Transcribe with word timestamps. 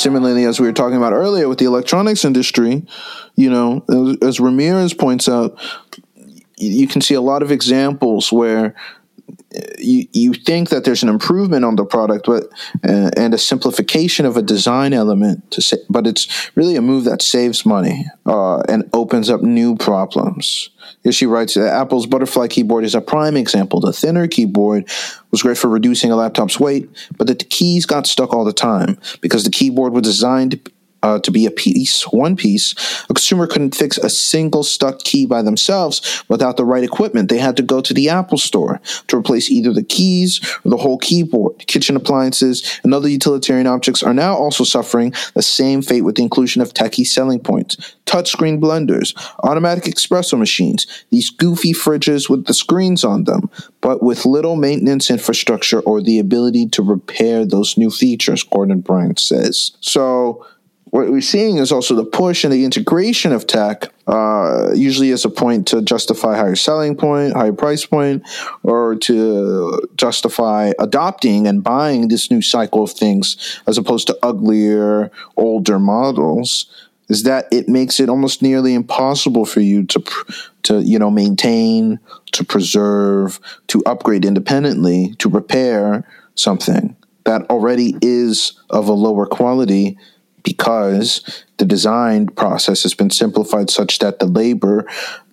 similarly, 0.00 0.44
as 0.44 0.58
we 0.58 0.66
were 0.66 0.72
talking 0.72 0.96
about 0.96 1.12
earlier 1.12 1.48
with 1.48 1.58
the 1.58 1.66
electronics 1.66 2.24
industry, 2.24 2.84
you 3.36 3.50
know, 3.50 3.84
as 4.22 4.40
Ramirez 4.40 4.94
points 4.94 5.28
out, 5.28 5.58
you 6.56 6.86
can 6.86 7.00
see 7.00 7.14
a 7.14 7.20
lot 7.20 7.42
of 7.42 7.50
examples 7.50 8.32
where 8.32 8.74
you, 9.78 10.06
you 10.12 10.32
think 10.32 10.68
that 10.68 10.84
there's 10.84 11.02
an 11.02 11.08
improvement 11.08 11.64
on 11.64 11.76
the 11.76 11.84
product, 11.84 12.26
but 12.26 12.44
uh, 12.88 13.10
and 13.16 13.34
a 13.34 13.38
simplification 13.38 14.26
of 14.26 14.36
a 14.36 14.42
design 14.42 14.92
element 14.92 15.50
to 15.50 15.62
say, 15.62 15.78
but 15.88 16.06
it's 16.06 16.50
really 16.54 16.76
a 16.76 16.82
move 16.82 17.04
that 17.04 17.22
saves 17.22 17.66
money 17.66 18.06
uh, 18.26 18.60
and 18.68 18.88
opens 18.92 19.30
up 19.30 19.42
new 19.42 19.76
problems. 19.76 20.70
Here 21.02 21.12
she 21.12 21.26
writes, 21.26 21.54
that 21.54 21.72
Apple's 21.72 22.06
Butterfly 22.06 22.48
keyboard 22.48 22.84
is 22.84 22.94
a 22.94 23.00
prime 23.00 23.36
example. 23.36 23.80
The 23.80 23.92
thinner 23.92 24.28
keyboard 24.28 24.88
was 25.30 25.42
great 25.42 25.56
for 25.56 25.68
reducing 25.68 26.10
a 26.10 26.16
laptop's 26.16 26.60
weight, 26.60 26.90
but 27.16 27.26
that 27.26 27.38
the 27.38 27.44
keys 27.46 27.86
got 27.86 28.06
stuck 28.06 28.34
all 28.34 28.44
the 28.44 28.52
time 28.52 28.98
because 29.20 29.44
the 29.44 29.50
keyboard 29.50 29.92
was 29.92 30.02
designed 30.02 30.68
uh, 31.02 31.18
to 31.20 31.30
be 31.30 31.46
a 31.46 31.50
piece, 31.50 32.02
one 32.04 32.36
piece, 32.36 32.74
a 33.04 33.14
consumer 33.14 33.46
couldn't 33.46 33.74
fix 33.74 33.98
a 33.98 34.10
single 34.10 34.62
stuck 34.62 34.98
key 35.00 35.26
by 35.26 35.42
themselves 35.42 36.24
without 36.28 36.56
the 36.56 36.64
right 36.64 36.84
equipment. 36.84 37.28
They 37.28 37.38
had 37.38 37.56
to 37.56 37.62
go 37.62 37.80
to 37.80 37.94
the 37.94 38.08
Apple 38.08 38.38
store 38.38 38.80
to 39.08 39.16
replace 39.16 39.50
either 39.50 39.72
the 39.72 39.82
keys 39.82 40.40
or 40.64 40.70
the 40.70 40.76
whole 40.76 40.98
keyboard. 40.98 41.66
Kitchen 41.66 41.96
appliances 41.96 42.80
and 42.84 42.92
other 42.92 43.08
utilitarian 43.08 43.66
objects 43.66 44.02
are 44.02 44.14
now 44.14 44.34
also 44.34 44.64
suffering 44.64 45.12
the 45.34 45.42
same 45.42 45.82
fate 45.82 46.02
with 46.02 46.16
the 46.16 46.22
inclusion 46.22 46.62
of 46.62 46.74
techie 46.74 47.06
selling 47.06 47.40
points. 47.40 47.76
Touchscreen 48.06 48.60
blenders, 48.60 49.14
automatic 49.44 49.84
espresso 49.84 50.36
machines, 50.36 50.86
these 51.10 51.30
goofy 51.30 51.72
fridges 51.72 52.28
with 52.28 52.46
the 52.46 52.54
screens 52.54 53.04
on 53.04 53.24
them, 53.24 53.48
but 53.80 54.02
with 54.02 54.26
little 54.26 54.56
maintenance 54.56 55.10
infrastructure 55.10 55.80
or 55.80 56.02
the 56.02 56.18
ability 56.18 56.68
to 56.68 56.82
repair 56.82 57.44
those 57.44 57.78
new 57.78 57.90
features, 57.90 58.42
Gordon 58.42 58.80
Bryant 58.80 59.20
says. 59.20 59.72
So, 59.80 60.44
what 60.90 61.08
we're 61.08 61.20
seeing 61.20 61.58
is 61.58 61.70
also 61.70 61.94
the 61.94 62.04
push 62.04 62.42
and 62.42 62.52
the 62.52 62.64
integration 62.64 63.32
of 63.32 63.46
tech, 63.46 63.92
uh, 64.08 64.72
usually 64.74 65.12
as 65.12 65.24
a 65.24 65.30
point 65.30 65.68
to 65.68 65.82
justify 65.82 66.36
higher 66.36 66.56
selling 66.56 66.96
point, 66.96 67.32
higher 67.32 67.52
price 67.52 67.86
point, 67.86 68.22
or 68.64 68.96
to 68.96 69.88
justify 69.96 70.72
adopting 70.80 71.46
and 71.46 71.62
buying 71.62 72.08
this 72.08 72.30
new 72.30 72.42
cycle 72.42 72.82
of 72.82 72.90
things 72.90 73.60
as 73.68 73.78
opposed 73.78 74.08
to 74.08 74.18
uglier, 74.22 75.10
older 75.36 75.78
models. 75.78 76.66
Is 77.08 77.24
that 77.24 77.46
it 77.50 77.68
makes 77.68 77.98
it 77.98 78.08
almost 78.08 78.40
nearly 78.40 78.72
impossible 78.72 79.44
for 79.44 79.58
you 79.60 79.84
to, 79.86 80.00
to 80.62 80.80
you 80.80 80.96
know, 80.96 81.10
maintain, 81.10 81.98
to 82.30 82.44
preserve, 82.44 83.40
to 83.66 83.82
upgrade 83.84 84.24
independently, 84.24 85.16
to 85.18 85.28
repair 85.28 86.06
something 86.36 86.94
that 87.24 87.42
already 87.50 87.96
is 88.00 88.52
of 88.70 88.88
a 88.88 88.92
lower 88.92 89.26
quality 89.26 89.98
because 90.42 91.44
the 91.58 91.64
design 91.64 92.28
process 92.28 92.82
has 92.82 92.94
been 92.94 93.10
simplified 93.10 93.70
such 93.70 93.98
that 93.98 94.18
the 94.18 94.26
labor 94.26 94.86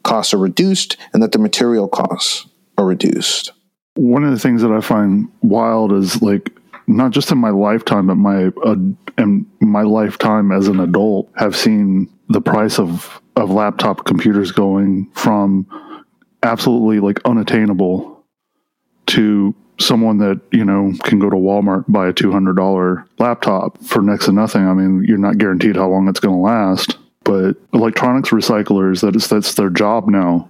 costs 0.03 0.33
are 0.33 0.37
reduced 0.37 0.97
and 1.13 1.21
that 1.21 1.31
the 1.31 1.39
material 1.39 1.87
costs 1.87 2.47
are 2.77 2.85
reduced. 2.85 3.51
One 3.95 4.23
of 4.23 4.31
the 4.31 4.39
things 4.39 4.61
that 4.61 4.71
I 4.71 4.81
find 4.81 5.29
wild 5.41 5.91
is 5.91 6.21
like 6.21 6.51
not 6.87 7.11
just 7.11 7.31
in 7.31 7.37
my 7.37 7.49
lifetime, 7.49 8.07
but 8.07 8.15
my 8.15 8.45
uh, 8.63 8.75
and 9.17 9.45
my 9.59 9.81
lifetime 9.81 10.51
as 10.51 10.67
an 10.67 10.79
adult 10.79 11.29
have 11.35 11.55
seen 11.55 12.09
the 12.29 12.41
price 12.41 12.79
of 12.79 13.21
of 13.35 13.51
laptop 13.51 14.05
computers 14.05 14.51
going 14.51 15.09
from 15.13 15.67
absolutely 16.43 16.99
like 16.99 17.19
unattainable 17.25 18.23
to 19.07 19.53
someone 19.79 20.17
that 20.17 20.41
you 20.51 20.65
know 20.65 20.93
can 21.03 21.19
go 21.19 21.29
to 21.29 21.35
Walmart 21.35 21.85
buy 21.87 22.07
a 22.07 22.13
two 22.13 22.31
hundred 22.31 22.57
dollar 22.57 23.05
laptop 23.19 23.81
for 23.83 24.01
next 24.01 24.25
to 24.25 24.31
nothing. 24.31 24.67
I 24.67 24.73
mean, 24.73 25.03
you're 25.03 25.17
not 25.17 25.37
guaranteed 25.37 25.75
how 25.75 25.89
long 25.89 26.07
it's 26.07 26.19
going 26.19 26.35
to 26.35 26.41
last. 26.41 26.97
But 27.23 27.57
electronics 27.73 28.29
recyclers, 28.29 29.01
that 29.01 29.15
is 29.15 29.27
that's 29.27 29.55
their 29.55 29.69
job 29.69 30.07
now, 30.07 30.49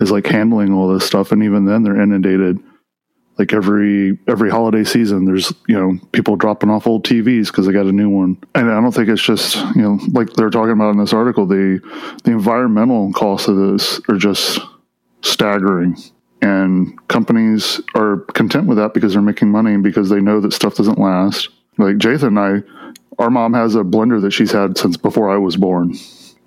is 0.00 0.10
like 0.10 0.26
handling 0.26 0.72
all 0.72 0.92
this 0.92 1.06
stuff, 1.06 1.30
and 1.30 1.42
even 1.42 1.66
then 1.66 1.82
they're 1.82 2.00
inundated. 2.00 2.58
Like 3.38 3.52
every 3.52 4.18
every 4.26 4.50
holiday 4.50 4.82
season, 4.82 5.24
there's 5.24 5.52
you 5.68 5.78
know 5.78 5.98
people 6.12 6.36
dropping 6.36 6.70
off 6.70 6.86
old 6.86 7.04
TVs 7.04 7.46
because 7.46 7.66
they 7.66 7.72
got 7.72 7.86
a 7.86 7.92
new 7.92 8.08
one, 8.08 8.42
and 8.54 8.70
I 8.70 8.80
don't 8.80 8.92
think 8.92 9.08
it's 9.08 9.22
just 9.22 9.56
you 9.76 9.82
know 9.82 10.00
like 10.12 10.32
they're 10.32 10.50
talking 10.50 10.72
about 10.72 10.90
in 10.90 10.98
this 10.98 11.12
article 11.12 11.46
the 11.46 11.80
the 12.24 12.32
environmental 12.32 13.12
costs 13.12 13.46
of 13.46 13.56
this 13.56 14.00
are 14.08 14.16
just 14.16 14.58
staggering 15.22 15.96
and 16.42 17.08
companies 17.08 17.80
are 17.94 18.18
content 18.34 18.66
with 18.66 18.78
that 18.78 18.94
because 18.94 19.12
they're 19.12 19.22
making 19.22 19.50
money 19.50 19.74
and 19.74 19.82
because 19.82 20.08
they 20.08 20.20
know 20.20 20.40
that 20.40 20.52
stuff 20.52 20.76
doesn't 20.76 20.98
last. 20.98 21.48
Like 21.78 21.96
Jathan 21.96 22.28
and 22.28 22.38
I, 22.38 22.62
our 23.18 23.30
mom 23.30 23.54
has 23.54 23.74
a 23.74 23.80
blender 23.80 24.20
that 24.22 24.32
she's 24.32 24.52
had 24.52 24.76
since 24.78 24.96
before 24.96 25.30
I 25.30 25.36
was 25.38 25.56
born, 25.56 25.96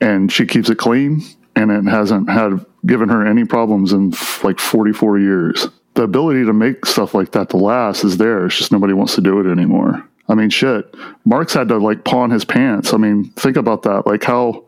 and 0.01 0.31
she 0.31 0.45
keeps 0.45 0.69
it 0.69 0.77
clean, 0.77 1.21
and 1.55 1.71
it 1.71 1.89
hasn't 1.89 2.29
had 2.29 2.65
given 2.85 3.09
her 3.09 3.25
any 3.25 3.45
problems 3.45 3.91
in 3.91 4.13
f- 4.13 4.43
like 4.43 4.59
44 4.59 5.19
years. 5.19 5.67
The 5.95 6.03
ability 6.03 6.45
to 6.45 6.53
make 6.53 6.85
stuff 6.85 7.13
like 7.13 7.31
that 7.31 7.49
to 7.49 7.57
last 7.57 8.03
is 8.03 8.17
there. 8.17 8.45
It's 8.45 8.57
just 8.57 8.71
nobody 8.71 8.93
wants 8.93 9.15
to 9.15 9.21
do 9.21 9.39
it 9.39 9.51
anymore. 9.51 10.07
I 10.29 10.35
mean, 10.35 10.49
shit. 10.49 10.93
Marx 11.25 11.53
had 11.53 11.67
to 11.69 11.77
like 11.77 12.05
pawn 12.05 12.29
his 12.29 12.45
pants. 12.45 12.93
I 12.93 12.97
mean, 12.97 13.31
think 13.31 13.57
about 13.57 13.81
that. 13.83 14.05
Like 14.05 14.23
how, 14.23 14.65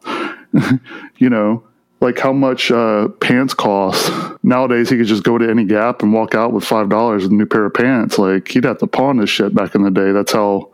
you 1.17 1.29
know, 1.29 1.63
like 2.01 2.19
how 2.19 2.33
much 2.33 2.71
uh, 2.71 3.07
pants 3.19 3.53
cost. 3.53 4.11
Nowadays, 4.43 4.89
he 4.89 4.97
could 4.97 5.05
just 5.05 5.23
go 5.23 5.37
to 5.37 5.49
any 5.49 5.63
Gap 5.63 6.01
and 6.01 6.11
walk 6.11 6.35
out 6.35 6.51
with 6.51 6.63
five 6.63 6.89
dollars 6.89 7.23
with 7.23 7.31
a 7.31 7.35
new 7.35 7.45
pair 7.45 7.65
of 7.65 7.73
pants. 7.73 8.17
Like 8.17 8.49
he'd 8.49 8.65
have 8.65 8.79
to 8.79 8.87
pawn 8.87 9.19
his 9.19 9.29
shit 9.29 9.55
back 9.55 9.75
in 9.75 9.83
the 9.83 9.91
day. 9.91 10.11
That's 10.11 10.33
how 10.33 10.71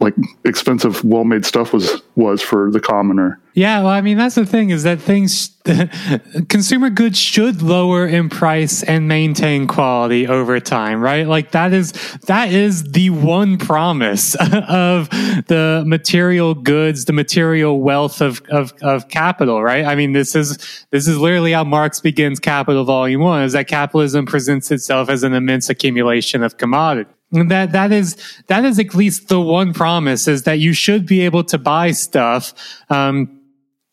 like 0.00 0.14
expensive, 0.46 1.04
well 1.04 1.24
made 1.24 1.44
stuff 1.44 1.72
was 1.74 2.02
was 2.16 2.40
for 2.40 2.70
the 2.70 2.80
commoner. 2.80 3.38
Yeah, 3.52 3.80
well, 3.80 3.88
I 3.88 4.00
mean 4.00 4.16
that's 4.16 4.36
the 4.36 4.46
thing 4.46 4.70
is 4.70 4.84
that 4.84 4.98
things, 4.98 5.50
consumer 6.48 6.88
goods 6.88 7.18
should 7.18 7.60
lower 7.60 8.06
in 8.06 8.30
price 8.30 8.82
and 8.82 9.08
maintain 9.08 9.66
quality 9.66 10.26
over 10.26 10.58
time, 10.58 11.02
right? 11.02 11.26
Like 11.26 11.50
that 11.50 11.74
is 11.74 11.92
that 12.26 12.50
is 12.50 12.92
the 12.92 13.10
one 13.10 13.58
promise 13.58 14.34
of 14.68 15.10
the 15.10 15.84
material 15.86 16.54
goods, 16.54 17.04
the 17.04 17.12
material 17.12 17.80
wealth 17.80 18.22
of 18.22 18.40
of, 18.50 18.72
of 18.80 19.08
capital, 19.08 19.62
right? 19.62 19.84
I 19.84 19.96
mean 19.96 20.12
this 20.12 20.34
is 20.34 20.86
this 20.90 21.06
is 21.06 21.18
literally 21.18 21.52
how 21.52 21.64
Marx 21.64 22.00
begins 22.00 22.40
Capital 22.40 22.84
Volume 22.84 23.20
One: 23.20 23.42
is 23.42 23.52
that 23.52 23.68
capitalism 23.68 24.24
presents 24.24 24.70
itself 24.70 25.10
as 25.10 25.24
an 25.24 25.34
immense 25.34 25.68
accumulation 25.68 26.42
of 26.42 26.56
commodity 26.56 27.10
that 27.32 27.72
that 27.72 27.92
is 27.92 28.16
that 28.48 28.64
is 28.64 28.78
at 28.78 28.94
least 28.94 29.28
the 29.28 29.40
one 29.40 29.72
promise 29.72 30.26
is 30.26 30.42
that 30.44 30.58
you 30.58 30.72
should 30.72 31.06
be 31.06 31.20
able 31.20 31.44
to 31.44 31.58
buy 31.58 31.92
stuff 31.92 32.52
um, 32.90 33.40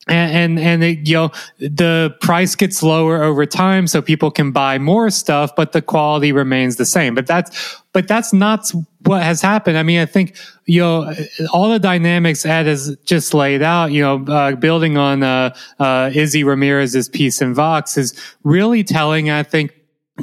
and 0.08 0.58
and, 0.58 0.60
and 0.60 0.84
it, 0.84 1.08
you 1.08 1.16
know 1.16 1.32
the 1.60 2.16
price 2.22 2.56
gets 2.56 2.82
lower 2.82 3.24
over 3.24 3.46
time 3.46 3.88
so 3.88 4.02
people 4.02 4.32
can 4.32 4.52
buy 4.52 4.78
more 4.78 5.10
stuff 5.10 5.56
but 5.56 5.72
the 5.72 5.82
quality 5.82 6.32
remains 6.32 6.78
the 6.78 6.86
same. 6.86 7.14
But 7.14 7.28
that's 7.28 7.82
but 7.94 8.08
that's 8.08 8.34
not 8.34 8.72
what 9.04 9.24
has 9.24 9.42
happened. 9.42 9.78
I 9.78 9.84
mean 9.84 10.00
i 10.00 10.06
think 10.06 10.36
you 10.66 10.82
know 10.82 11.14
all 11.52 11.70
the 11.70 11.80
dynamics 11.80 12.46
ed 12.46 12.66
has 12.66 12.96
just 13.06 13.34
laid 13.34 13.62
out 13.62 13.92
you 13.92 14.02
know 14.02 14.24
uh, 14.26 14.56
building 14.56 14.98
on 14.98 15.24
uh, 15.24 15.56
uh, 15.80 16.10
izzie 16.14 16.44
ramirez's 16.44 17.10
piece 17.10 17.42
in 17.42 17.54
vox 17.54 17.98
is 17.98 18.14
really 18.44 18.84
telling 18.84 19.30
i 19.30 19.44
think 19.44 19.74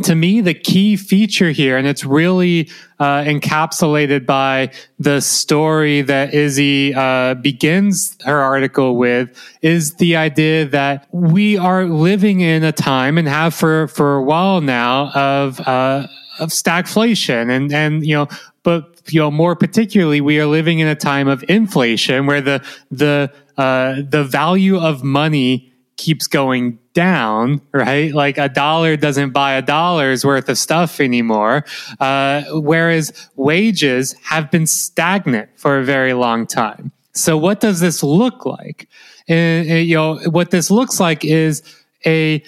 to 0.02 0.14
me, 0.14 0.40
the 0.40 0.54
key 0.54 0.96
feature 0.96 1.50
here, 1.50 1.76
and 1.76 1.86
it's 1.86 2.04
really 2.04 2.68
uh, 2.98 3.22
encapsulated 3.22 4.26
by 4.26 4.72
the 4.98 5.20
story 5.20 6.02
that 6.02 6.34
Izzie 6.34 6.92
uh, 6.94 7.34
begins 7.34 8.16
her 8.24 8.40
article 8.40 8.96
with, 8.96 9.40
is 9.62 9.94
the 9.94 10.16
idea 10.16 10.66
that 10.66 11.06
we 11.12 11.56
are 11.56 11.84
living 11.84 12.40
in 12.40 12.64
a 12.64 12.72
time 12.72 13.18
and 13.18 13.28
have 13.28 13.54
for 13.54 13.86
for 13.88 14.16
a 14.16 14.22
while 14.22 14.60
now 14.60 15.10
of 15.12 15.60
uh, 15.60 16.06
of 16.40 16.50
stagflation, 16.50 17.50
and 17.50 17.72
and 17.72 18.04
you 18.04 18.14
know, 18.14 18.28
but 18.64 19.00
you 19.10 19.20
know, 19.20 19.30
more 19.30 19.54
particularly, 19.54 20.20
we 20.20 20.40
are 20.40 20.46
living 20.46 20.80
in 20.80 20.88
a 20.88 20.96
time 20.96 21.28
of 21.28 21.44
inflation 21.48 22.26
where 22.26 22.40
the 22.40 22.64
the 22.90 23.30
uh, 23.56 24.02
the 24.08 24.24
value 24.24 24.76
of 24.76 25.04
money 25.04 25.72
keeps 25.96 26.26
going 26.26 26.78
down, 26.92 27.60
right? 27.72 28.12
Like 28.12 28.38
a 28.38 28.48
dollar 28.48 28.96
doesn't 28.96 29.30
buy 29.30 29.54
a 29.54 29.62
dollar's 29.62 30.24
worth 30.24 30.48
of 30.48 30.58
stuff 30.58 31.00
anymore. 31.00 31.64
Uh, 32.00 32.42
whereas 32.52 33.28
wages 33.36 34.14
have 34.24 34.50
been 34.50 34.66
stagnant 34.66 35.50
for 35.56 35.78
a 35.78 35.84
very 35.84 36.12
long 36.12 36.46
time. 36.46 36.92
So 37.12 37.36
what 37.36 37.60
does 37.60 37.80
this 37.80 38.02
look 38.02 38.44
like? 38.44 38.88
And, 39.28 39.66
you 39.68 39.94
know, 39.94 40.18
what 40.30 40.50
this 40.50 40.70
looks 40.70 41.00
like 41.00 41.24
is 41.24 41.62
a 42.04 42.42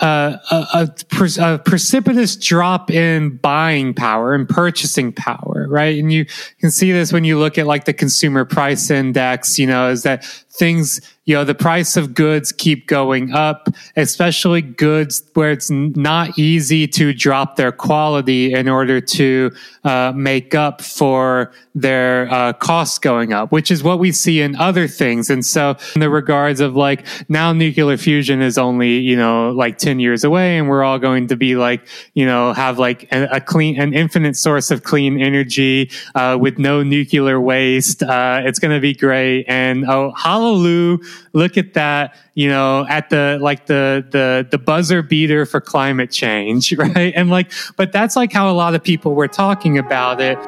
uh, 0.00 0.36
a, 0.52 0.56
a, 0.74 1.54
a, 1.54 1.58
precipitous 1.58 2.36
drop 2.36 2.88
in 2.88 3.36
buying 3.38 3.92
power 3.92 4.32
and 4.32 4.48
purchasing 4.48 5.12
power, 5.12 5.66
right? 5.68 5.98
And 5.98 6.12
you 6.12 6.24
can 6.60 6.70
see 6.70 6.92
this 6.92 7.12
when 7.12 7.24
you 7.24 7.36
look 7.36 7.58
at 7.58 7.66
like 7.66 7.84
the 7.84 7.92
consumer 7.92 8.44
price 8.44 8.90
index, 8.90 9.58
you 9.58 9.66
know, 9.66 9.90
is 9.90 10.04
that 10.04 10.24
things 10.58 11.00
you 11.24 11.34
know 11.34 11.44
the 11.44 11.54
price 11.54 11.96
of 11.96 12.14
goods 12.14 12.52
keep 12.52 12.86
going 12.86 13.32
up 13.32 13.68
especially 13.96 14.62
goods 14.62 15.22
where 15.34 15.50
it's 15.50 15.70
not 15.70 16.38
easy 16.38 16.88
to 16.88 17.12
drop 17.12 17.56
their 17.56 17.72
quality 17.72 18.52
in 18.52 18.68
order 18.68 19.00
to 19.00 19.50
uh, 19.84 20.12
make 20.14 20.54
up 20.54 20.80
for 20.80 21.52
their 21.74 22.32
uh, 22.32 22.52
costs 22.54 22.98
going 22.98 23.32
up 23.32 23.52
which 23.52 23.70
is 23.70 23.82
what 23.82 23.98
we 23.98 24.12
see 24.12 24.40
in 24.40 24.56
other 24.56 24.86
things. 24.88 25.30
And 25.30 25.44
so 25.44 25.76
in 25.94 26.00
the 26.00 26.10
regards 26.10 26.60
of 26.60 26.76
like 26.76 27.06
now 27.28 27.52
nuclear 27.52 27.96
fusion 27.96 28.42
is 28.42 28.58
only 28.58 28.98
you 28.98 29.16
know 29.16 29.50
like 29.50 29.78
10 29.78 30.00
years 30.00 30.24
away 30.24 30.58
and 30.58 30.68
we're 30.68 30.84
all 30.84 30.98
going 30.98 31.28
to 31.28 31.36
be 31.36 31.56
like 31.56 31.86
you 32.14 32.26
know 32.26 32.52
have 32.52 32.78
like 32.78 33.10
a, 33.12 33.24
a 33.32 33.40
clean 33.40 33.80
an 33.80 33.94
infinite 33.94 34.36
source 34.36 34.70
of 34.70 34.82
clean 34.82 35.20
energy 35.20 35.90
uh, 36.14 36.36
with 36.40 36.58
no 36.58 36.82
nuclear 36.82 37.40
waste 37.40 38.02
uh, 38.02 38.40
it's 38.44 38.58
going 38.58 38.74
to 38.74 38.80
be 38.80 38.94
great. 38.94 39.44
And 39.48 39.84
oh 39.88 40.12
hallelujah 40.54 40.98
look 41.32 41.56
at 41.56 41.74
that, 41.74 42.16
you 42.34 42.48
know, 42.48 42.86
at 42.88 43.10
the 43.10 43.38
like 43.40 43.66
the 43.66 44.06
the 44.10 44.46
the 44.50 44.58
buzzer 44.58 45.02
beater 45.02 45.46
for 45.46 45.60
climate 45.60 46.10
change, 46.10 46.72
right? 46.76 47.12
And 47.14 47.30
like, 47.30 47.52
but 47.76 47.92
that's 47.92 48.16
like 48.16 48.32
how 48.32 48.50
a 48.50 48.54
lot 48.54 48.74
of 48.74 48.82
people 48.82 49.14
were 49.14 49.28
talking 49.28 49.78
about 49.78 50.20
it. 50.20 50.38